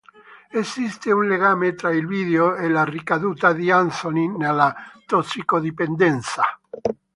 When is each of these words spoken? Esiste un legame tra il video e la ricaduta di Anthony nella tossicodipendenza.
Esiste 0.61 1.11
un 1.13 1.27
legame 1.29 1.75
tra 1.75 1.91
il 1.91 2.07
video 2.07 2.55
e 2.55 2.67
la 2.69 2.83
ricaduta 2.83 3.53
di 3.53 3.69
Anthony 3.69 4.27
nella 4.35 4.75
tossicodipendenza. 5.05 6.43